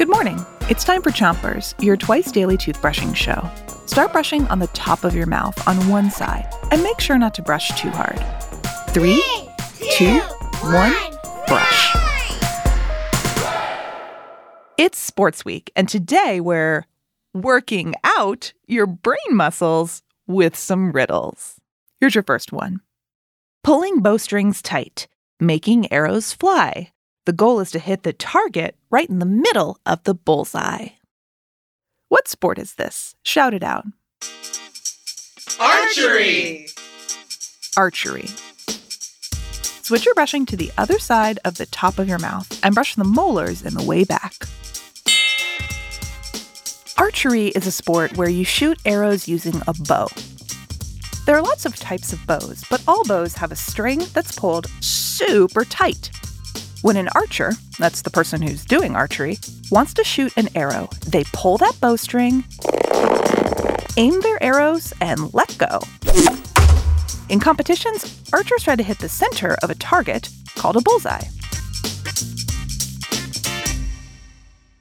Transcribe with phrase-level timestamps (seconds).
[0.00, 0.42] Good morning.
[0.70, 3.46] It's time for Chompers, your twice daily toothbrushing show.
[3.84, 7.34] Start brushing on the top of your mouth on one side and make sure not
[7.34, 8.18] to brush too hard.
[8.94, 9.22] Three,
[9.98, 10.20] two,
[10.62, 10.94] one,
[11.46, 11.94] brush.
[14.78, 16.86] It's sports week, and today we're
[17.34, 21.60] working out your brain muscles with some riddles.
[22.00, 22.80] Here's your first one
[23.62, 25.08] Pulling bowstrings tight,
[25.38, 26.90] making arrows fly.
[27.26, 30.88] The goal is to hit the target right in the middle of the bullseye.
[32.08, 33.14] What sport is this?
[33.22, 33.84] Shout it out.
[35.60, 36.66] Archery!
[37.76, 38.26] Archery.
[39.82, 42.94] Switch your brushing to the other side of the top of your mouth and brush
[42.94, 44.34] the molars in the way back.
[46.96, 50.08] Archery is a sport where you shoot arrows using a bow.
[51.26, 54.68] There are lots of types of bows, but all bows have a string that's pulled
[54.80, 56.10] super tight.
[56.82, 59.38] When an archer, that's the person who's doing archery,
[59.70, 62.44] wants to shoot an arrow, they pull that bowstring,
[63.98, 65.80] aim their arrows, and let go.
[67.28, 71.24] In competitions, archers try to hit the center of a target called a bullseye.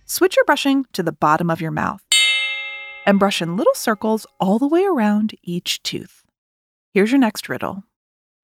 [0.06, 2.02] Switch your brushing to the bottom of your mouth
[3.06, 6.24] and brush in little circles all the way around each tooth.
[6.94, 7.84] Here's your next riddle.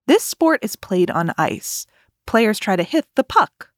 [0.07, 1.88] This sport is played on ice.
[2.27, 3.69] Players try to hit the puck,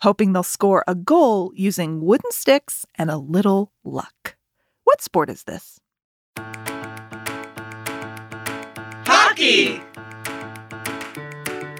[0.00, 4.36] hoping they'll score a goal using wooden sticks and a little luck.
[4.84, 5.80] What sport is this?
[9.06, 9.80] Hockey!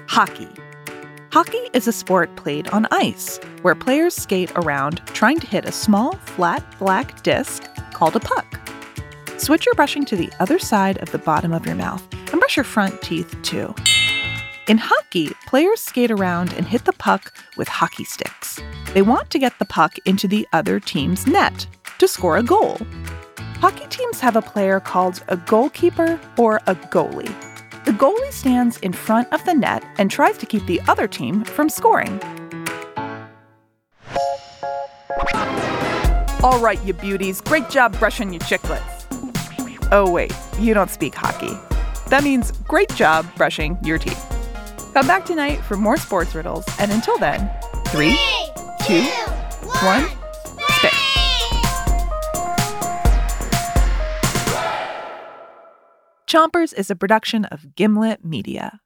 [0.07, 0.49] Hockey.
[1.31, 5.71] Hockey is a sport played on ice, where players skate around trying to hit a
[5.71, 8.69] small, flat, black disc called a puck.
[9.37, 12.01] Switch your brushing to the other side of the bottom of your mouth
[12.31, 13.75] and brush your front teeth too.
[14.67, 18.59] In hockey, players skate around and hit the puck with hockey sticks.
[18.95, 21.67] They want to get the puck into the other team's net
[21.99, 22.79] to score a goal.
[23.59, 27.31] Hockey teams have a player called a goalkeeper or a goalie.
[27.85, 31.43] The goalie stands in front of the net and tries to keep the other team
[31.43, 32.19] from scoring.
[36.41, 39.05] All right, you beauties, great job brushing your chiclets.
[39.91, 41.55] Oh, wait, you don't speak hockey.
[42.07, 44.34] That means great job brushing your teeth.
[44.95, 47.51] Come back tonight for more sports riddles, and until then,
[47.87, 48.17] three,
[48.87, 49.01] two,
[49.83, 50.05] one.
[56.27, 58.79] Chompers is a production of Gimlet Media.